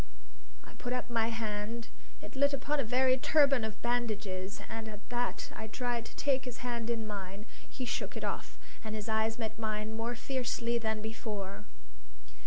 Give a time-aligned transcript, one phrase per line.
[0.63, 1.89] I put up my hand;
[2.23, 6.45] it lit upon a very turban of bandages, and at that I tried to take
[6.45, 7.45] his hand in mine.
[7.69, 11.65] He shook it off, and his eyes met mine more fiercely than before.